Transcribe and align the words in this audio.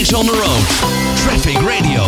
is 0.00 0.14
on 0.14 0.26
the 0.26 0.32
road. 0.32 0.66
Traffic 1.16 1.56
Radio. 1.56 2.02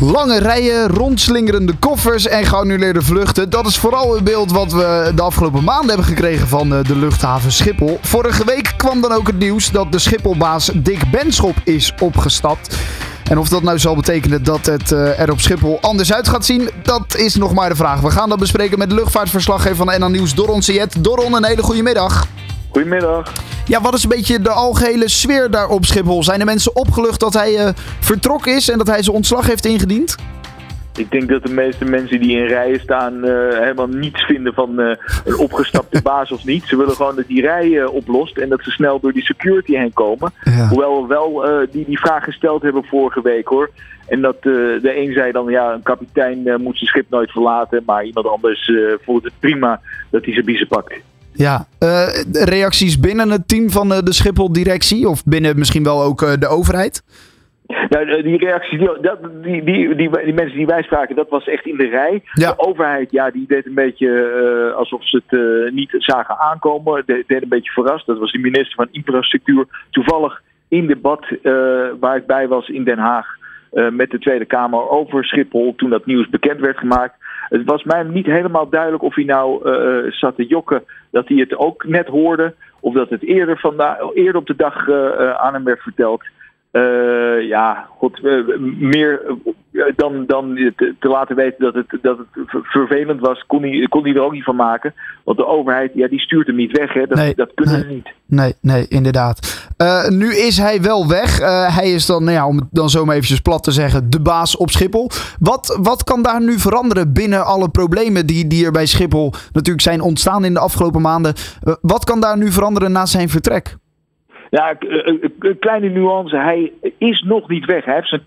Lange 0.00 0.38
rijen, 0.38 0.88
rondslingerende 0.88 1.74
koffers 1.78 2.26
en 2.26 2.46
geannuleerde 2.46 3.02
vluchten. 3.02 3.50
Dat 3.50 3.66
is 3.66 3.76
vooral 3.76 4.14
het 4.14 4.24
beeld 4.24 4.52
wat 4.52 4.72
we 4.72 5.12
de 5.14 5.22
afgelopen 5.22 5.64
maanden 5.64 5.88
hebben 5.88 6.06
gekregen 6.06 6.48
van 6.48 6.74
eh, 6.74 6.84
de 6.84 6.96
luchthaven 6.96 7.52
Schiphol. 7.52 7.98
Vorige 8.02 8.44
week 8.44 8.72
kwam 8.76 9.00
dan 9.00 9.12
ook 9.12 9.26
het 9.26 9.38
nieuws 9.38 9.70
dat 9.70 9.92
de 9.92 9.98
Schipholbaas 9.98 10.70
Dick 10.74 11.10
Benschop 11.10 11.56
is 11.64 11.92
opgestapt. 12.00 12.76
En 13.24 13.38
of 13.38 13.48
dat 13.48 13.62
nou 13.62 13.78
zal 13.78 13.94
betekenen 13.94 14.44
dat 14.44 14.66
het 14.66 14.92
eh, 14.92 15.20
er 15.20 15.30
op 15.30 15.40
Schiphol 15.40 15.78
anders 15.80 16.12
uit 16.12 16.28
gaat 16.28 16.44
zien, 16.44 16.70
dat 16.82 17.16
is 17.16 17.34
nog 17.34 17.54
maar 17.54 17.68
de 17.68 17.76
vraag. 17.76 18.00
We 18.00 18.10
gaan 18.10 18.28
dat 18.28 18.38
bespreken 18.38 18.78
met 18.78 18.92
luchtvaartverslaggever 18.92 19.76
van 19.76 20.00
NL 20.00 20.08
Nieuws, 20.10 20.34
Doron 20.34 20.62
Siet. 20.62 21.04
Doron, 21.04 21.34
een 21.34 21.44
hele 21.44 21.62
goede 21.62 21.82
middag. 21.82 22.26
Goedemiddag. 22.76 23.32
Ja, 23.66 23.80
wat 23.80 23.94
is 23.94 24.02
een 24.02 24.08
beetje 24.08 24.40
de 24.40 24.50
algehele 24.50 25.08
sfeer 25.08 25.50
daar 25.50 25.68
op 25.68 25.84
Schiphol? 25.84 26.22
Zijn 26.22 26.38
de 26.38 26.44
mensen 26.44 26.76
opgelucht 26.76 27.20
dat 27.20 27.34
hij 27.34 27.52
uh, 27.52 27.68
vertrokken 28.00 28.56
is 28.56 28.68
en 28.68 28.78
dat 28.78 28.86
hij 28.86 29.02
zijn 29.02 29.16
ontslag 29.16 29.46
heeft 29.46 29.64
ingediend? 29.64 30.16
Ik 30.96 31.10
denk 31.10 31.28
dat 31.28 31.42
de 31.42 31.52
meeste 31.52 31.84
mensen 31.84 32.20
die 32.20 32.36
in 32.36 32.46
rijen 32.46 32.80
staan 32.80 33.14
uh, 33.14 33.58
helemaal 33.58 33.86
niets 33.86 34.24
vinden 34.24 34.54
van 34.54 34.80
uh, 34.80 34.96
een 35.24 35.38
opgestapte 35.38 36.02
baas 36.12 36.32
of 36.32 36.44
niet. 36.44 36.64
Ze 36.64 36.76
willen 36.76 36.94
gewoon 36.94 37.16
dat 37.16 37.26
die 37.26 37.40
rij 37.40 37.84
oplost 37.84 38.36
en 38.36 38.48
dat 38.48 38.62
ze 38.62 38.70
snel 38.70 39.00
door 39.00 39.12
die 39.12 39.24
security 39.24 39.76
heen 39.76 39.92
komen. 39.92 40.32
Ja. 40.44 40.68
Hoewel 40.68 41.02
we 41.02 41.08
wel 41.08 41.44
die, 41.70 41.84
die 41.84 41.98
vraag 41.98 42.24
gesteld 42.24 42.62
hebben 42.62 42.84
vorige 42.84 43.22
week 43.22 43.46
hoor. 43.48 43.70
En 44.08 44.20
dat 44.20 44.42
de 44.42 44.92
een 44.96 45.12
zei 45.12 45.32
dan, 45.32 45.50
ja, 45.50 45.72
een 45.72 45.82
kapitein 45.82 46.42
moet 46.42 46.76
zijn 46.76 46.90
schip 46.90 47.10
nooit 47.10 47.30
verlaten. 47.30 47.82
Maar 47.86 48.04
iemand 48.04 48.26
anders 48.26 48.70
vond 49.04 49.24
het 49.24 49.32
prima 49.38 49.80
dat 50.10 50.24
hij 50.24 50.32
zijn 50.32 50.44
biezen 50.44 50.68
pakt. 50.68 50.94
Ja, 51.36 51.66
uh, 51.80 52.08
reacties 52.32 53.00
binnen 53.00 53.30
het 53.30 53.48
team 53.48 53.70
van 53.70 53.88
de 53.88 54.12
Schiphol-directie 54.12 55.08
of 55.08 55.24
binnen 55.24 55.58
misschien 55.58 55.82
wel 55.82 56.02
ook 56.02 56.22
uh, 56.22 56.32
de 56.38 56.48
overheid? 56.48 57.02
Nou, 57.88 58.22
die 58.22 58.38
reacties, 58.38 58.78
die, 58.78 59.00
dat, 59.00 59.18
die, 59.42 59.64
die, 59.64 59.94
die, 59.94 60.10
die, 60.24 60.34
mensen 60.34 60.56
die 60.56 60.66
wij 60.66 60.82
spraken, 60.82 61.16
dat 61.16 61.28
was 61.28 61.48
echt 61.48 61.66
in 61.66 61.76
de 61.76 61.88
rij. 61.88 62.22
Ja. 62.32 62.50
De 62.50 62.58
overheid, 62.58 63.10
ja, 63.10 63.30
die 63.30 63.44
deed 63.46 63.66
een 63.66 63.74
beetje 63.74 64.08
uh, 64.68 64.76
alsof 64.76 65.08
ze 65.08 65.22
het 65.26 65.72
niet 65.74 65.94
zagen 65.98 66.38
aankomen. 66.38 67.02
De, 67.06 67.24
deed 67.26 67.42
een 67.42 67.48
beetje 67.48 67.72
verrast. 67.72 68.06
Dat 68.06 68.18
was 68.18 68.32
de 68.32 68.38
minister 68.38 68.74
van 68.74 68.88
Infrastructuur. 68.90 69.66
Toevallig 69.90 70.42
in 70.68 70.86
debat 70.86 71.26
waar 72.00 72.16
ik 72.16 72.26
bij 72.26 72.48
was 72.48 72.68
in 72.68 72.84
Den 72.84 72.98
Haag 72.98 73.26
met 73.90 74.10
de 74.10 74.18
Tweede 74.18 74.44
Kamer 74.44 74.88
over 74.88 75.24
Schiphol 75.24 75.74
toen 75.76 75.90
dat 75.90 76.06
nieuws 76.06 76.28
bekend 76.28 76.60
werd 76.60 76.78
gemaakt. 76.78 77.14
Het 77.48 77.64
was 77.64 77.84
mij 77.84 78.02
niet 78.02 78.26
helemaal 78.26 78.68
duidelijk 78.68 79.02
of 79.02 79.14
hij 79.14 79.24
nou 79.24 79.70
uh, 79.70 80.12
zat 80.12 80.36
te 80.36 80.46
jokken 80.46 80.84
dat 81.10 81.28
hij 81.28 81.36
het 81.36 81.56
ook 81.56 81.84
net 81.84 82.06
hoorde. 82.06 82.54
Of 82.80 82.94
dat 82.94 83.10
het 83.10 83.22
eerder, 83.22 83.58
vandaag, 83.58 83.98
eerder 84.14 84.36
op 84.36 84.46
de 84.46 84.56
dag 84.56 84.86
uh, 84.86 85.30
aan 85.30 85.54
hem 85.54 85.64
werd 85.64 85.80
verteld. 85.80 86.24
Ja, 87.48 87.86
god, 87.90 88.22
meer 88.78 89.20
dan, 89.96 90.26
dan 90.26 90.54
te, 90.54 90.94
te, 90.98 91.08
laten 91.08 91.36
weten 91.36 91.64
dat 91.64 91.74
het, 91.74 91.98
dat 92.02 92.18
het 92.18 92.26
vervelend 92.62 93.20
was, 93.20 93.44
kon 93.46 93.62
hij, 93.62 93.86
kon 93.88 94.02
hij 94.02 94.14
er 94.14 94.22
ook 94.22 94.32
niet 94.32 94.44
van 94.44 94.56
maken. 94.56 94.94
Want 95.24 95.38
de 95.38 95.46
overheid, 95.46 95.90
ja, 95.94 96.08
die 96.08 96.20
stuurt 96.20 96.46
hem 96.46 96.56
niet 96.56 96.78
weg. 96.78 96.92
Hè. 96.92 97.06
Dat, 97.06 97.18
nee, 97.18 97.34
dat 97.34 97.50
kunnen 97.54 97.74
nee, 97.74 97.82
ze 97.82 97.94
niet. 97.94 98.08
Nee, 98.26 98.54
nee, 98.60 98.88
inderdaad. 98.88 99.68
Uh, 99.82 100.08
nu 100.08 100.36
is 100.36 100.58
hij 100.58 100.82
wel 100.82 101.08
weg. 101.08 101.40
Uh, 101.40 101.76
hij 101.76 101.90
is 101.90 102.06
dan, 102.06 102.24
nou 102.24 102.36
ja, 102.36 102.46
om 102.46 102.56
het 102.56 102.66
dan 102.70 102.88
zo 102.88 103.04
maar 103.04 103.14
eventjes 103.14 103.40
plat 103.40 103.62
te 103.62 103.70
zeggen, 103.70 104.10
de 104.10 104.20
baas 104.20 104.56
op 104.56 104.70
Schiphol. 104.70 105.10
Wat, 105.38 105.78
wat 105.82 106.04
kan 106.04 106.22
daar 106.22 106.42
nu 106.42 106.58
veranderen 106.58 107.12
binnen 107.12 107.44
alle 107.44 107.68
problemen 107.68 108.26
die, 108.26 108.46
die 108.46 108.64
er 108.64 108.72
bij 108.72 108.86
Schiphol 108.86 109.32
natuurlijk 109.52 109.84
zijn 109.84 110.00
ontstaan 110.00 110.44
in 110.44 110.54
de 110.54 110.60
afgelopen 110.60 111.00
maanden? 111.00 111.34
Uh, 111.64 111.74
wat 111.80 112.04
kan 112.04 112.20
daar 112.20 112.36
nu 112.36 112.50
veranderen 112.50 112.92
na 112.92 113.06
zijn 113.06 113.28
vertrek? 113.28 113.76
Ja, 114.50 114.76
een 115.38 115.58
kleine 115.58 115.88
nuance. 115.88 116.36
Hij 116.36 116.72
is 116.98 117.22
nog 117.22 117.48
niet 117.48 117.64
weg. 117.64 117.84
Hij 117.84 117.94
heeft 117.94 118.08
zijn 118.08 118.22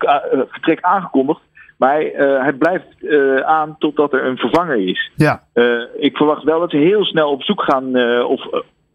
vertrek 0.50 0.80
aangekondigd. 0.80 1.40
Maar 1.80 1.94
hij, 1.94 2.14
uh, 2.14 2.42
hij 2.42 2.52
blijft 2.52 2.86
uh, 3.00 3.40
aan 3.40 3.76
totdat 3.78 4.12
er 4.12 4.24
een 4.24 4.36
vervanger 4.36 4.88
is. 4.88 5.10
Ja. 5.14 5.42
Uh, 5.54 5.82
ik 5.96 6.16
verwacht 6.16 6.42
wel 6.42 6.60
dat 6.60 6.70
ze 6.70 6.76
heel 6.76 7.04
snel 7.04 7.30
op 7.30 7.42
zoek 7.42 7.62
gaan. 7.62 7.96
of 8.24 8.40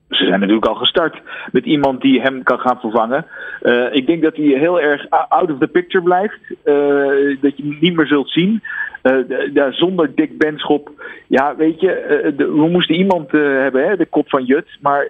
ze 0.09 0.25
zijn 0.25 0.39
natuurlijk 0.39 0.65
al 0.65 0.75
gestart 0.75 1.21
met 1.51 1.65
iemand 1.65 2.01
die 2.01 2.21
hem 2.21 2.43
kan 2.43 2.59
gaan 2.59 2.79
vervangen. 2.79 3.25
ik 3.91 4.07
denk 4.07 4.21
dat 4.23 4.35
hij 4.35 4.45
heel 4.45 4.81
erg 4.81 5.09
out 5.09 5.51
of 5.51 5.57
the 5.59 5.67
picture 5.67 6.03
blijft. 6.03 6.39
dat 7.41 7.57
je 7.57 7.63
hem 7.63 7.77
niet 7.79 7.95
meer 7.95 8.07
zult 8.07 8.29
zien. 8.29 8.63
Ja, 9.53 9.71
zonder 9.71 10.15
Dick 10.15 10.37
Benschop. 10.37 10.91
Ja, 11.27 11.55
weet 11.55 11.79
je, 11.79 12.33
de, 12.37 12.45
we 12.45 12.69
moesten 12.69 12.95
iemand 12.95 13.31
hebben, 13.31 13.87
hè, 13.87 13.97
de 13.97 14.05
kop 14.05 14.29
van 14.29 14.43
Jut. 14.43 14.77
Maar 14.81 15.09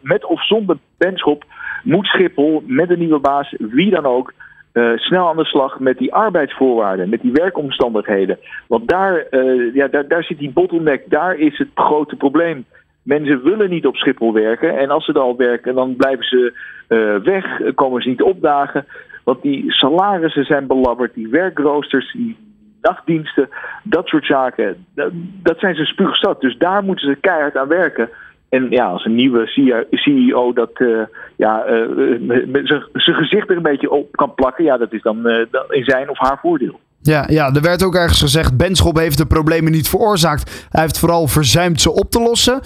met 0.00 0.24
of 0.24 0.46
zonder 0.46 0.76
Benschop 0.98 1.44
moet 1.82 2.06
Schiphol 2.06 2.62
met 2.66 2.90
een 2.90 2.98
nieuwe 2.98 3.18
baas, 3.18 3.54
wie 3.58 3.90
dan 3.90 4.06
ook, 4.06 4.32
uh, 4.72 4.96
snel 4.96 5.28
aan 5.28 5.36
de 5.36 5.44
slag 5.44 5.78
met 5.78 5.98
die 5.98 6.14
arbeidsvoorwaarden, 6.14 7.08
met 7.08 7.20
die 7.20 7.32
werkomstandigheden. 7.32 8.38
Want 8.66 8.88
daar, 8.88 9.26
uh, 9.30 9.74
ja, 9.74 9.88
daar, 9.88 10.08
daar 10.08 10.24
zit 10.24 10.38
die 10.38 10.52
bottleneck, 10.52 11.10
daar 11.10 11.34
is 11.34 11.58
het 11.58 11.68
grote 11.74 12.16
probleem. 12.16 12.64
Mensen 13.02 13.42
willen 13.42 13.70
niet 13.70 13.86
op 13.86 13.96
Schiphol 13.96 14.32
werken 14.32 14.78
en 14.78 14.90
als 14.90 15.04
ze 15.04 15.12
er 15.12 15.20
al 15.20 15.36
werken, 15.36 15.74
dan 15.74 15.96
blijven 15.96 16.24
ze 16.24 16.52
uh, 16.88 17.16
weg, 17.16 17.74
komen 17.74 18.02
ze 18.02 18.08
niet 18.08 18.22
opdagen. 18.22 18.86
Want 19.24 19.42
die 19.42 19.72
salarissen 19.72 20.44
zijn 20.44 20.66
belabberd, 20.66 21.14
die 21.14 21.28
werkroosters, 21.28 22.12
die 22.12 22.36
nachtdiensten, 22.80 23.48
dat 23.82 24.06
soort 24.06 24.26
zaken, 24.26 24.86
dat, 24.94 25.10
dat 25.42 25.58
zijn 25.58 25.74
ze 25.74 25.84
spuugstad. 25.84 26.40
Dus 26.40 26.58
daar 26.58 26.84
moeten 26.84 27.08
ze 27.08 27.20
keihard 27.20 27.56
aan 27.56 27.68
werken. 27.68 28.08
En 28.52 28.66
ja, 28.70 28.86
als 28.86 29.04
een 29.04 29.14
nieuwe 29.14 29.46
CEO 29.90 30.52
dat 30.52 30.70
uh, 30.74 31.02
ja, 31.36 31.66
uh, 31.68 32.58
zijn 32.92 33.16
gezicht 33.16 33.50
er 33.50 33.56
een 33.56 33.62
beetje 33.62 33.90
op 33.90 34.16
kan 34.16 34.34
plakken, 34.34 34.64
ja, 34.64 34.76
dat 34.76 34.92
is 34.92 35.02
dan 35.02 35.28
in 35.68 35.84
zijn 35.84 36.10
of 36.10 36.18
haar 36.18 36.38
voordeel. 36.40 36.80
Ja, 37.02 37.24
ja, 37.28 37.54
er 37.54 37.62
werd 37.62 37.84
ook 37.84 37.94
ergens 37.94 38.20
gezegd, 38.20 38.56
Benschop 38.56 38.96
heeft 38.96 39.18
de 39.18 39.26
problemen 39.26 39.72
niet 39.72 39.88
veroorzaakt. 39.88 40.66
Hij 40.70 40.82
heeft 40.82 40.98
vooral 40.98 41.26
verzuimd 41.26 41.80
ze 41.80 41.92
op 41.92 42.10
te 42.10 42.20
lossen. 42.20 42.60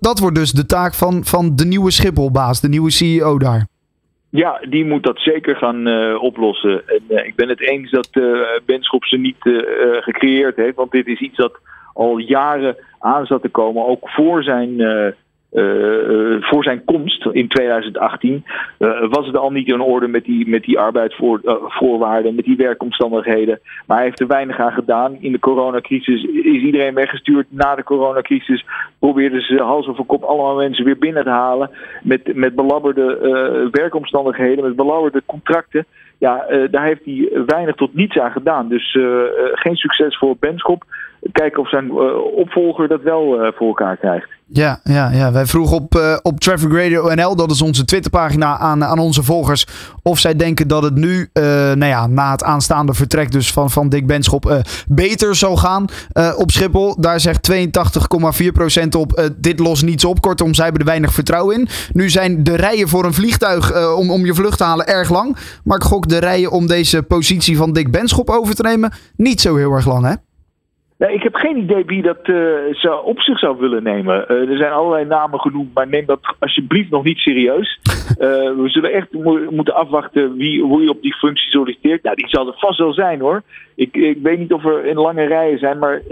dat 0.00 0.18
wordt 0.18 0.36
dus 0.36 0.52
de 0.52 0.66
taak 0.66 0.94
van, 0.94 1.24
van 1.24 1.56
de 1.56 1.64
nieuwe 1.64 1.90
Schipholbaas, 1.90 2.60
de 2.60 2.68
nieuwe 2.68 2.90
CEO 2.90 3.38
daar. 3.38 3.66
Ja, 4.30 4.60
die 4.68 4.84
moet 4.84 5.02
dat 5.02 5.18
zeker 5.18 5.56
gaan 5.56 5.88
uh, 5.88 6.22
oplossen. 6.22 6.82
En 6.86 7.02
uh, 7.08 7.26
ik 7.26 7.34
ben 7.34 7.48
het 7.48 7.60
eens 7.60 7.90
dat 7.90 8.10
Benschop 8.66 9.04
ze 9.04 9.16
niet 9.16 9.40
gecreëerd 10.00 10.56
heeft. 10.56 10.76
Want 10.76 10.90
dit 10.90 11.06
is 11.06 11.20
iets 11.20 11.36
dat 11.36 11.58
al 11.96 12.18
jaren 12.18 12.76
aan 12.98 13.26
zat 13.26 13.42
te 13.42 13.48
komen. 13.48 13.86
Ook 13.86 14.08
voor 14.08 14.42
zijn, 14.42 14.70
uh, 14.70 15.06
uh, 15.52 16.42
voor 16.42 16.62
zijn 16.62 16.84
komst 16.84 17.26
in 17.26 17.48
2018 17.48 18.44
uh, 18.78 19.08
was 19.10 19.26
het 19.26 19.36
al 19.36 19.50
niet 19.50 19.68
in 19.68 19.80
orde 19.80 20.08
met 20.08 20.24
die, 20.24 20.48
met 20.48 20.62
die 20.62 20.78
arbeidsvoorwaarden, 20.78 22.34
met 22.34 22.44
die 22.44 22.56
werkomstandigheden. 22.56 23.60
Maar 23.86 23.96
hij 23.96 24.06
heeft 24.06 24.20
er 24.20 24.26
weinig 24.26 24.58
aan 24.58 24.72
gedaan. 24.72 25.16
In 25.20 25.32
de 25.32 25.38
coronacrisis 25.38 26.22
is 26.24 26.62
iedereen 26.62 26.94
weggestuurd. 26.94 27.46
Na 27.50 27.74
de 27.74 27.82
coronacrisis 27.82 28.64
probeerden 28.98 29.40
ze 29.40 29.62
hals 29.62 29.86
over 29.86 30.04
kop 30.04 30.22
allemaal 30.22 30.56
mensen 30.56 30.84
weer 30.84 30.98
binnen 30.98 31.24
te 31.24 31.30
halen. 31.30 31.70
Met, 32.02 32.34
met 32.34 32.54
belabberde 32.54 33.68
werkomstandigheden, 33.70 34.64
met 34.64 34.76
belabberde 34.76 35.22
contracten 35.26 35.86
ja, 36.18 36.50
uh, 36.50 36.70
daar 36.70 36.84
heeft 36.84 37.04
hij 37.04 37.30
weinig 37.46 37.74
tot 37.74 37.94
niets 37.94 38.18
aan 38.18 38.30
gedaan. 38.30 38.68
Dus 38.68 38.94
uh, 38.94 39.04
uh, 39.04 39.28
geen 39.52 39.76
succes 39.76 40.18
voor 40.18 40.36
Benschop. 40.38 40.84
Kijken 41.32 41.62
of 41.62 41.68
zijn 41.68 41.92
opvolger 42.36 42.88
dat 42.88 43.02
wel 43.02 43.52
voor 43.54 43.66
elkaar 43.66 43.96
krijgt. 43.96 44.28
Ja, 44.48 44.80
ja, 44.84 45.10
ja. 45.10 45.32
wij 45.32 45.46
vroegen 45.46 45.76
op, 45.76 45.94
uh, 45.94 46.16
op 46.22 46.40
Traffic 46.40 46.72
Radio 46.72 47.14
NL, 47.14 47.36
dat 47.36 47.50
is 47.50 47.62
onze 47.62 47.84
Twitterpagina, 47.84 48.58
aan, 48.58 48.84
aan 48.84 48.98
onze 48.98 49.22
volgers. 49.22 49.66
Of 50.02 50.18
zij 50.18 50.36
denken 50.36 50.68
dat 50.68 50.82
het 50.82 50.94
nu, 50.94 51.30
nou 51.32 51.84
ja, 51.84 52.06
na 52.06 52.30
het 52.30 52.44
aanstaande 52.44 52.94
vertrek 52.94 53.32
dus 53.32 53.52
van, 53.52 53.70
van 53.70 53.88
Dick 53.88 54.06
Benschop, 54.06 54.62
beter 54.88 55.34
zal 55.34 55.56
gaan 55.56 55.84
op 56.36 56.50
Schiphol. 56.50 57.00
Daar 57.00 57.20
zegt 57.20 57.50
82,4% 58.82 58.88
op, 58.98 59.30
dit 59.36 59.58
lost 59.58 59.84
niets 59.84 60.04
op. 60.04 60.20
Kortom, 60.20 60.54
zij 60.54 60.64
hebben 60.64 60.82
er 60.82 60.88
weinig 60.88 61.12
vertrouwen 61.12 61.58
in. 61.58 61.68
Nu 61.92 62.10
zijn 62.10 62.44
de 62.44 62.56
rijen 62.56 62.88
voor 62.88 63.04
een 63.04 63.14
vliegtuig 63.14 63.94
om, 63.96 64.10
om 64.10 64.24
je 64.24 64.34
vlucht 64.34 64.58
te 64.58 64.64
halen 64.64 64.86
erg 64.86 65.10
lang. 65.10 65.36
Maar 65.64 65.76
ik 65.76 65.84
gok 65.84 66.08
de 66.08 66.18
rijen 66.18 66.50
om 66.50 66.66
deze 66.66 67.02
positie 67.02 67.56
van 67.56 67.72
Dick 67.72 67.90
Benschop 67.90 68.30
over 68.30 68.54
te 68.54 68.62
nemen 68.62 68.92
niet 69.16 69.40
zo 69.40 69.56
heel 69.56 69.72
erg 69.72 69.86
lang, 69.86 70.04
hè? 70.04 70.14
Nou, 70.98 71.12
ik 71.12 71.22
heb 71.22 71.34
geen 71.34 71.56
idee 71.56 71.84
wie 71.84 72.02
dat 72.02 72.28
uh, 72.28 72.54
zou, 72.70 73.04
op 73.04 73.20
zich 73.20 73.38
zou 73.38 73.56
willen 73.58 73.82
nemen. 73.82 74.24
Uh, 74.28 74.50
er 74.50 74.56
zijn 74.56 74.72
allerlei 74.72 75.04
namen 75.04 75.40
genoemd, 75.40 75.74
maar 75.74 75.88
neem 75.88 76.06
dat 76.06 76.20
alsjeblieft 76.38 76.90
nog 76.90 77.04
niet 77.04 77.18
serieus. 77.18 77.80
Uh, 77.84 78.16
we 78.62 78.68
zullen 78.68 78.92
echt 78.92 79.12
mo 79.12 79.38
moeten 79.50 79.74
afwachten 79.74 80.36
wie, 80.36 80.62
hoe 80.62 80.82
je 80.82 80.90
op 80.90 81.02
die 81.02 81.14
functie 81.14 81.50
solliciteert. 81.50 82.02
Nou, 82.02 82.16
die 82.16 82.28
zal 82.28 82.46
er 82.46 82.54
vast 82.56 82.78
wel 82.78 82.92
zijn 82.92 83.20
hoor. 83.20 83.42
Ik, 83.74 83.96
ik 83.96 84.18
weet 84.22 84.38
niet 84.38 84.52
of 84.52 84.64
er 84.64 84.84
in 84.84 84.96
lange 84.96 85.24
rijen 85.24 85.58
zijn 85.58 85.78
maar, 85.78 86.02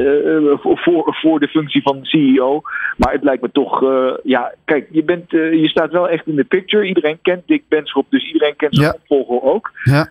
voor, 0.55 1.15
voor 1.21 1.41
de 1.41 1.49
functie 1.49 1.83
van 1.83 1.99
CEO. 2.03 2.63
Maar 2.97 3.13
het 3.13 3.23
lijkt 3.23 3.43
me 3.43 3.51
toch, 3.53 3.85
ja, 4.23 4.55
kijk, 4.65 4.87
je, 4.91 5.05
bent, 5.05 5.31
je 5.31 5.69
staat 5.69 5.93
wel 5.93 6.09
echt 6.09 6.27
in 6.27 6.35
de 6.37 6.45
picture. 6.45 6.87
Iedereen 6.87 7.19
kent 7.23 7.43
Dick 7.47 7.63
Benschop, 7.69 8.07
dus 8.09 8.33
iedereen 8.33 8.57
kent 8.57 8.75
zijn 8.75 8.87
Ja. 8.87 8.97
opvolger 9.01 9.43
ook. 9.53 9.71
Ja. 9.85 10.11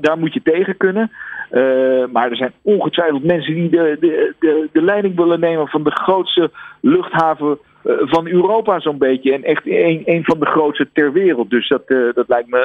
daar 0.00 0.18
moet 0.18 0.34
je 0.34 0.40
tegen 0.42 0.76
kunnen. 0.76 1.10
Uh, 1.50 2.04
maar 2.12 2.30
er 2.30 2.36
zijn 2.36 2.52
ongetwijfeld 2.62 3.24
mensen 3.24 3.54
die 3.54 3.70
de, 3.70 3.96
de, 4.00 4.34
de, 4.38 4.68
de 4.72 4.82
leiding 4.82 5.16
willen 5.16 5.40
nemen 5.40 5.68
van 5.68 5.82
de 5.82 5.90
grootste 5.90 6.50
luchthaven 6.80 7.58
eh, 7.82 7.92
van 8.00 8.26
Europa 8.26 8.80
zo'n 8.80 8.98
beetje. 8.98 9.32
En 9.32 9.42
echt 9.44 9.66
een, 9.66 10.02
een 10.04 10.24
van 10.24 10.38
de 10.38 10.46
grootste 10.46 10.88
ter 10.92 11.12
wereld. 11.12 11.50
Dus 11.50 11.68
dat, 11.68 11.82
uh, 11.86 12.14
dat 12.14 12.28
lijkt 12.28 12.48
me 12.48 12.58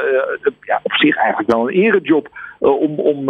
uh, 0.43 0.51
ja, 0.61 0.79
op 0.83 0.93
zich 0.93 1.15
eigenlijk 1.15 1.51
wel 1.51 1.69
een 1.69 1.75
erejob 1.75 2.27
om, 2.59 2.99
om, 2.99 3.29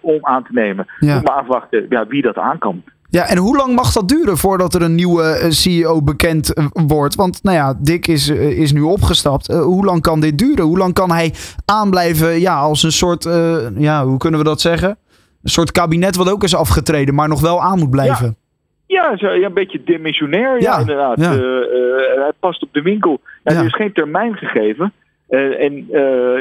om 0.00 0.18
aan 0.20 0.42
te 0.42 0.52
nemen. 0.52 0.86
Ja. 0.98 1.20
Maar 1.20 1.34
afwachten 1.34 1.86
ja, 1.88 2.06
wie 2.06 2.22
dat 2.22 2.36
aan 2.36 2.58
kan. 2.58 2.82
Ja, 3.10 3.28
en 3.28 3.36
hoe 3.36 3.56
lang 3.56 3.74
mag 3.74 3.92
dat 3.92 4.08
duren 4.08 4.36
voordat 4.36 4.74
er 4.74 4.82
een 4.82 4.94
nieuwe 4.94 5.46
CEO 5.48 6.02
bekend 6.02 6.52
wordt? 6.72 7.14
Want 7.14 7.42
nou 7.42 7.56
ja, 7.56 7.74
Dick 7.78 8.06
is, 8.06 8.28
is 8.28 8.72
nu 8.72 8.80
opgestapt. 8.80 9.46
hoe 9.46 9.84
lang 9.84 10.02
kan 10.02 10.20
dit 10.20 10.38
duren? 10.38 10.64
Hoe 10.64 10.78
lang 10.78 10.94
kan 10.94 11.10
hij 11.10 11.32
aanblijven 11.64 12.40
ja, 12.40 12.58
als 12.58 12.82
een 12.82 12.92
soort, 12.92 13.24
ja, 13.78 14.04
hoe 14.04 14.18
kunnen 14.18 14.40
we 14.40 14.46
dat 14.46 14.60
zeggen? 14.60 14.88
Een 15.42 15.50
soort 15.50 15.72
kabinet 15.72 16.16
wat 16.16 16.30
ook 16.30 16.42
is 16.42 16.54
afgetreden, 16.54 17.14
maar 17.14 17.28
nog 17.28 17.40
wel 17.40 17.62
aan 17.62 17.78
moet 17.78 17.90
blijven. 17.90 18.26
Ja. 18.26 18.34
Ja, 18.88 19.16
zo, 19.16 19.28
ja, 19.28 19.46
een 19.46 19.54
beetje 19.54 19.82
dimensionair, 19.84 20.60
ja, 20.60 20.78
inderdaad. 20.78 21.20
Ja. 21.20 21.32
Uh, 21.32 21.40
hij 22.16 22.32
past 22.38 22.62
op 22.62 22.68
de 22.72 22.82
winkel. 22.82 23.20
Er 23.42 23.64
is 23.64 23.74
geen 23.74 23.92
termijn 23.92 24.34
gegeven. 24.34 24.92
Uh, 25.30 25.60
en 25.60 25.86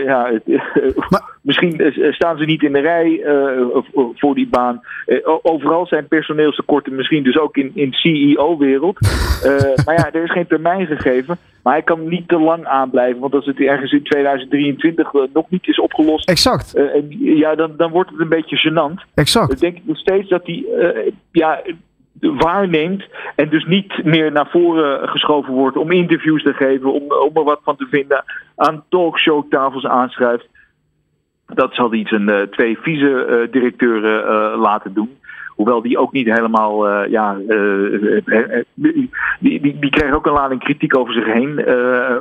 ja, 0.04 0.32
maar, 1.10 1.24
misschien 1.42 1.94
staan 2.10 2.38
ze 2.38 2.46
niet 2.46 2.64
in 2.64 2.74
de 2.74 2.80
rij 2.80 3.22
voor 4.16 4.36
die 4.36 4.48
baan. 4.48 4.82
overal 5.42 5.88
zijn 5.88 6.08
personeelstekorten, 6.08 6.96
misschien 6.96 7.24
dus 7.24 7.38
ook 7.38 7.58
in, 7.58 7.72
in 7.74 7.94
CEO-wereld. 7.94 9.00
maar 9.86 9.96
ja, 9.96 10.12
er 10.12 10.24
is 10.24 10.32
geen 10.32 10.48
termijn 10.48 10.86
gegeven. 10.86 11.38
Maar 11.64 11.74
hij 11.74 11.84
kan 11.84 12.08
niet 12.08 12.28
te 12.28 12.40
lang 12.40 12.66
aanblijven. 12.66 13.20
Want 13.20 13.34
als 13.34 13.46
het 13.46 13.60
ergens 13.60 13.92
in 13.92 14.04
2023 14.04 15.12
nog 15.34 15.50
niet 15.50 15.68
is 15.68 15.80
opgelost. 15.80 16.30
Exact. 16.30 16.74
en, 16.74 17.06
ja, 17.20 17.56
dan, 17.56 17.74
dan 17.78 17.92
wordt 17.92 18.10
het 18.10 18.20
een 18.20 18.30
beetje 18.30 18.70
gênant. 18.70 19.14
Exact. 19.14 19.48
Dan 19.48 19.58
denk 19.60 19.78
ik 19.78 19.86
nog 19.86 19.98
steeds 19.98 20.30
dat 20.30 20.42
hij. 20.46 20.66
ja, 21.32 21.62
waarneemt 22.20 23.06
en 23.36 23.50
dus 23.50 23.66
niet 23.66 24.04
meer 24.04 24.32
naar 24.32 24.50
voren 24.50 25.10
geschoven 25.10 25.54
wordt 25.54 25.78
om 25.78 25.92
interviews 25.92 26.44
te 26.44 26.54
geven, 26.54 26.94
om, 26.94 27.12
om 27.12 27.38
er 27.38 27.44
wat 27.44 27.60
van 27.64 27.76
te 27.76 27.88
vinden, 27.90 28.24
aan 28.56 28.84
talkshowtafels 28.90 29.86
aanschrijft. 29.86 30.48
Dat 31.46 31.74
zal 31.74 31.92
hij 31.92 32.06
zijn 32.08 32.30
uh, 32.30 32.42
twee 32.42 32.78
vice-directeuren 32.78 34.24
uh, 34.24 34.62
laten 34.62 34.94
doen. 34.94 35.18
Hoewel 35.48 35.82
die 35.82 35.98
ook 35.98 36.12
niet 36.12 36.28
helemaal, 36.28 37.06
ja, 37.08 37.38
die, 38.74 39.10
die, 39.40 39.80
die 39.80 40.14
ook 40.14 40.26
een 40.26 40.34
lading 40.34 40.64
kritiek 40.64 40.98
over 40.98 41.14
zich 41.14 41.26
heen. 41.26 41.62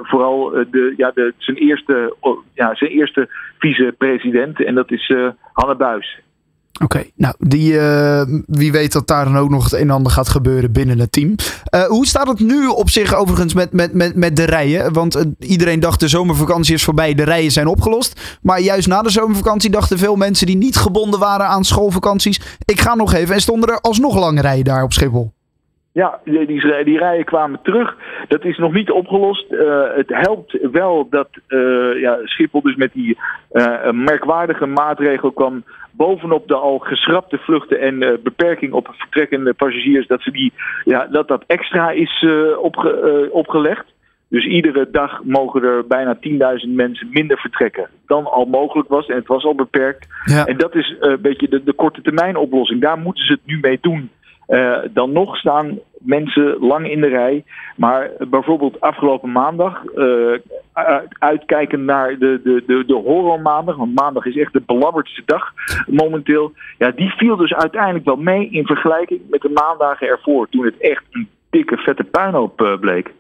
vooral 0.03 0.51
de, 0.51 0.95
ja, 0.97 1.11
de, 1.15 1.35
zijn 1.37 1.57
eerste, 1.57 2.17
ja, 2.55 2.75
zijn 2.75 2.91
eerste 2.91 3.29
vice-president 3.59 4.65
en 4.65 4.75
dat 4.75 4.91
is 4.91 5.15
Hanne 5.53 5.75
Buis. 5.75 6.21
Oké, 6.83 7.05
nou, 7.15 7.35
die, 7.39 7.73
uh, 7.73 8.23
wie 8.47 8.73
weet 8.73 8.93
dat 8.93 9.07
daar 9.07 9.25
dan 9.25 9.37
ook 9.37 9.51
nog 9.51 9.65
het 9.65 9.73
een 9.73 9.81
en 9.81 9.91
ander 9.91 10.13
gaat 10.13 10.29
gebeuren 10.29 10.73
binnen 10.73 10.99
het 10.99 11.13
team. 11.13 11.35
Uh, 11.75 11.85
hoe 11.85 12.07
staat 12.07 12.29
het 12.29 12.41
nu 12.41 12.67
op 12.67 12.91
zich 12.91 13.15
overigens 13.15 13.55
met, 13.55 13.73
met, 13.73 13.95
met, 13.95 14.17
met 14.17 14.37
de 14.37 14.45
rijen? 14.45 14.93
Want 14.93 15.17
uh, 15.17 15.23
iedereen 15.39 15.81
dacht 15.81 16.01
de 16.01 16.09
zomervakantie 16.09 16.75
is 16.75 16.85
voorbij, 16.85 17.15
de 17.15 17.23
rijen 17.23 17.53
zijn 17.53 17.67
opgelost. 17.67 18.21
Maar 18.43 18.61
juist 18.61 18.89
na 18.89 19.03
de 19.03 19.11
zomervakantie 19.11 19.71
dachten 19.71 19.99
veel 19.99 20.17
mensen 20.17 20.47
die 20.47 20.57
niet 20.57 20.77
gebonden 20.77 21.21
waren 21.21 21.47
aan 21.47 21.65
schoolvakanties... 21.65 22.41
ik 22.65 22.81
ga 22.81 22.95
nog 22.95 23.13
even 23.13 23.35
en 23.35 23.41
stonden 23.41 23.69
er 23.69 23.81
alsnog 23.81 24.19
lange 24.19 24.41
rijen 24.41 24.65
daar 24.65 24.83
op 24.83 24.93
Schiphol. 24.93 25.36
Ja, 25.97 26.21
die, 26.25 26.47
die, 26.47 26.85
die, 26.85 26.99
rijen 26.99 27.25
kwamen 27.25 27.59
terug. 27.63 27.97
Dat 28.29 28.45
is 28.45 28.59
nog 28.59 28.73
niet 28.73 28.91
opgelost. 28.91 29.53
Uh, 29.53 29.83
het 29.95 30.09
helpt 30.09 30.59
wel 30.73 31.07
dat 31.11 31.29
uh, 31.49 32.01
ja, 32.01 32.19
Schiphol 32.25 32.63
dus 32.63 32.77
met 32.77 32.93
die 32.93 33.19
uh, 33.53 33.91
merkwaardige 33.91 34.67
maatregel 34.67 35.33
kwam 35.33 35.65
bovenop 35.91 36.49
de 36.49 36.55
al 36.55 36.79
geschrapte 36.79 37.39
vluchten 37.39 37.81
en 37.81 38.21
beperking 38.23 38.73
op 38.73 38.89
vertrekkende 38.93 39.55
passagiers, 39.55 40.07
dat, 40.07 40.23
ze 40.23 40.31
die, 40.31 40.53
ja, 40.85 41.07
dat 41.07 41.29
dat 41.29 41.45
extra 41.47 41.91
is 41.91 42.27
opge, 42.61 43.29
opgelegd. 43.33 43.85
Dus 44.29 44.45
iedere 44.47 44.89
dag 44.91 45.25
mogen 45.25 45.63
er 45.63 45.87
bijna 45.87 46.17
10.000 46.17 46.75
mensen 46.75 47.09
minder 47.13 47.39
vertrekken 47.39 47.89
dan 48.07 48.25
al 48.25 48.45
mogelijk 48.45 48.89
was. 48.89 49.07
En 49.07 49.17
het 49.17 49.27
was 49.27 49.45
al 49.45 49.55
beperkt. 49.55 50.07
Ja. 50.25 50.45
En 50.45 50.57
dat 50.57 50.75
is 50.75 50.97
een 51.01 51.21
beetje 51.21 51.49
de, 51.49 51.65
de 51.65 51.73
korte 51.73 52.03
termijn 52.03 52.37
oplossing. 52.37 52.81
Daar 52.81 52.99
moeten 52.99 53.25
ze 53.25 53.33
het 53.33 53.47
nu 53.47 53.59
mee 53.61 53.79
doen. 53.81 54.11
Uh, 54.49 54.79
dan 54.91 55.13
nog 55.13 55.37
staan 55.37 55.79
mensen 55.99 56.57
lang 56.61 56.91
in 56.91 57.01
de 57.01 57.09
rij. 57.09 57.45
Maar 57.77 58.11
bijvoorbeeld 58.31 58.81
afgelopen 58.81 59.33
maandag, 59.33 59.83
uh, 59.97 60.39
uitkijken 61.19 61.85
naar 61.85 62.19
de, 62.19 62.41
de, 62.45 62.63
de, 62.67 62.85
de 62.87 62.95
horrormaandag, 62.95 63.77
want 63.77 63.95
maandag 63.95 64.25
is 64.25 64.37
echt 64.37 64.53
de 64.53 64.63
belabberdste 64.67 65.23
dag 65.25 65.53
momenteel. 65.87 66.53
Ja, 66.79 66.91
die 66.91 67.11
viel 67.11 67.37
dus 67.37 67.55
uiteindelijk 67.55 68.05
wel 68.05 68.17
mee 68.17 68.49
in 68.51 68.67
vergelijking 68.67 69.21
met 69.31 69.41
de 69.41 69.51
maandagen 69.51 70.09
ervoor, 70.09 70.49
toen 70.49 70.65
het 70.65 70.79
echt 70.79 71.05
een 71.11 71.29
dikke 71.51 71.77
vette 71.77 72.05
puinhoop 72.05 72.61
uh, 72.61 72.79
bleek. 72.79 73.13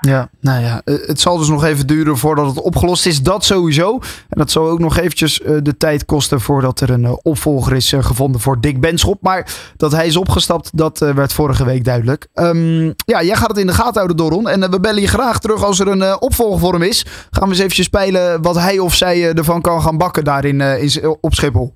Ja, 0.00 0.30
nou 0.40 0.62
ja, 0.62 0.80
het 0.84 1.20
zal 1.20 1.38
dus 1.38 1.48
nog 1.48 1.64
even 1.64 1.86
duren 1.86 2.16
voordat 2.16 2.46
het 2.46 2.60
opgelost 2.60 3.06
is. 3.06 3.22
Dat 3.22 3.44
sowieso. 3.44 3.98
En 4.28 4.38
dat 4.38 4.50
zal 4.50 4.68
ook 4.68 4.78
nog 4.78 4.96
eventjes 4.96 5.40
de 5.62 5.76
tijd 5.76 6.04
kosten 6.04 6.40
voordat 6.40 6.80
er 6.80 6.90
een 6.90 7.18
opvolger 7.22 7.76
is 7.76 7.94
gevonden 7.98 8.40
voor 8.40 8.60
Dick 8.60 8.80
Benschop. 8.80 9.22
Maar 9.22 9.54
dat 9.76 9.92
hij 9.92 10.06
is 10.06 10.16
opgestapt, 10.16 10.76
dat 10.76 10.98
werd 10.98 11.32
vorige 11.32 11.64
week 11.64 11.84
duidelijk. 11.84 12.28
Um, 12.34 12.94
ja, 12.96 13.22
jij 13.22 13.36
gaat 13.36 13.48
het 13.48 13.58
in 13.58 13.66
de 13.66 13.72
gaten 13.72 13.94
houden, 13.94 14.16
Doron. 14.16 14.48
En 14.48 14.70
we 14.70 14.80
bellen 14.80 15.00
je 15.00 15.08
graag 15.08 15.38
terug 15.38 15.64
als 15.64 15.80
er 15.80 15.88
een 15.88 16.20
opvolger 16.20 16.58
voor 16.58 16.72
hem 16.72 16.82
is. 16.82 17.06
Gaan 17.30 17.44
we 17.44 17.48
eens 17.48 17.58
eventjes 17.58 17.86
spelen 17.86 18.42
wat 18.42 18.58
hij 18.58 18.78
of 18.78 18.94
zij 18.94 19.32
ervan 19.32 19.60
kan 19.60 19.82
gaan 19.82 19.98
bakken 19.98 20.24
daarin 20.24 20.60
in, 20.60 21.16
op 21.20 21.34
Schiphol. 21.34 21.74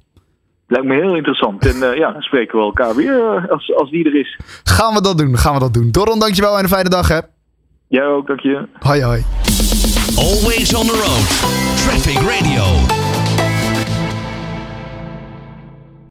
Lijkt 0.67 0.87
me 0.87 0.95
heel 0.95 1.17
interessant. 1.17 1.67
En 1.67 1.77
uh, 1.77 1.97
ja, 1.97 2.13
dan 2.13 2.23
spreken 2.23 2.59
we 2.59 2.65
elkaar 2.65 2.95
weer 2.95 3.49
als, 3.51 3.75
als 3.77 3.91
die 3.91 4.05
er 4.05 4.21
is. 4.21 4.39
Gaan 4.65 4.95
we 4.95 5.03
dat 5.03 5.19
doen, 5.19 5.39
gaan 5.39 5.55
we 5.55 5.61
dat 5.61 5.75
doen. 5.75 5.91
Doron, 5.91 6.19
dankjewel 6.19 6.57
en 6.57 6.63
een 6.63 6.69
fijne 6.69 6.89
dag 6.89 7.09
hè. 7.09 7.19
Jij 7.93 8.07
ook, 8.07 8.27
dank 8.27 8.41
je. 8.41 8.69
Hoi 8.79 9.03
hoi. 9.03 9.23
Always 10.17 10.75
on 10.75 10.87
the 10.87 10.93
road. 10.93 11.29
Traffic 11.77 12.19
Radio. 12.21 13.02